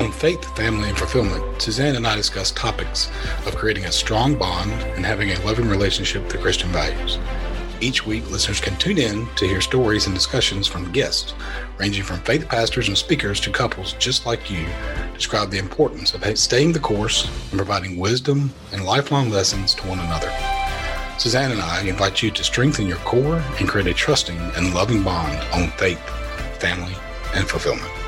On 0.00 0.10
Faith, 0.10 0.56
Family, 0.56 0.88
and 0.88 0.96
Fulfillment, 0.96 1.60
Suzanne 1.60 1.94
and 1.94 2.06
I 2.06 2.16
discuss 2.16 2.52
topics 2.52 3.10
of 3.44 3.54
creating 3.54 3.84
a 3.84 3.92
strong 3.92 4.34
bond 4.34 4.72
and 4.72 5.04
having 5.04 5.30
a 5.30 5.38
loving 5.44 5.68
relationship 5.68 6.22
with 6.24 6.40
Christian 6.40 6.70
values. 6.70 7.18
Each 7.82 8.06
week, 8.06 8.30
listeners 8.30 8.60
can 8.60 8.78
tune 8.78 8.96
in 8.96 9.26
to 9.36 9.46
hear 9.46 9.60
stories 9.60 10.06
and 10.06 10.14
discussions 10.14 10.66
from 10.66 10.90
guests, 10.92 11.34
ranging 11.76 12.02
from 12.02 12.20
faith 12.20 12.48
pastors 12.48 12.88
and 12.88 12.96
speakers 12.96 13.40
to 13.40 13.50
couples 13.50 13.92
just 13.98 14.24
like 14.24 14.50
you, 14.50 14.66
describe 15.12 15.50
the 15.50 15.58
importance 15.58 16.14
of 16.14 16.38
staying 16.38 16.72
the 16.72 16.80
course 16.80 17.26
and 17.50 17.58
providing 17.58 17.98
wisdom 17.98 18.54
and 18.72 18.86
lifelong 18.86 19.28
lessons 19.28 19.74
to 19.74 19.86
one 19.86 19.98
another. 19.98 20.32
Suzanne 21.18 21.52
and 21.52 21.60
I 21.60 21.82
invite 21.82 22.22
you 22.22 22.30
to 22.30 22.42
strengthen 22.42 22.86
your 22.86 22.96
core 22.98 23.44
and 23.58 23.68
create 23.68 23.86
a 23.86 23.92
trusting 23.92 24.38
and 24.56 24.72
loving 24.72 25.02
bond 25.02 25.36
on 25.52 25.68
faith, 25.72 26.00
family, 26.58 26.94
and 27.34 27.46
fulfillment. 27.46 27.99